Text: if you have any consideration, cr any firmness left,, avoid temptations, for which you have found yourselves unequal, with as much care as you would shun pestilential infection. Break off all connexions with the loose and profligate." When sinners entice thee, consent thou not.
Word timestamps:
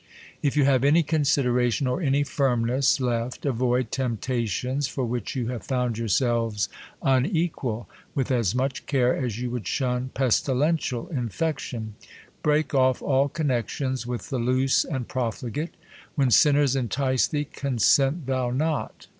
if 0.41 0.57
you 0.57 0.65
have 0.65 0.83
any 0.83 1.03
consideration, 1.03 1.85
cr 1.85 2.01
any 2.01 2.23
firmness 2.23 2.99
left,, 2.99 3.45
avoid 3.45 3.91
temptations, 3.91 4.87
for 4.87 5.05
which 5.05 5.35
you 5.35 5.49
have 5.49 5.61
found 5.61 5.95
yourselves 5.99 6.69
unequal, 7.03 7.87
with 8.15 8.31
as 8.31 8.55
much 8.55 8.87
care 8.87 9.15
as 9.15 9.37
you 9.39 9.51
would 9.51 9.67
shun 9.67 10.09
pestilential 10.15 11.07
infection. 11.09 11.93
Break 12.41 12.73
off 12.73 13.03
all 13.03 13.29
connexions 13.29 14.07
with 14.07 14.29
the 14.31 14.39
loose 14.39 14.83
and 14.83 15.07
profligate." 15.07 15.75
When 16.15 16.31
sinners 16.31 16.75
entice 16.75 17.27
thee, 17.27 17.45
consent 17.45 18.25
thou 18.25 18.49
not. 18.49 19.05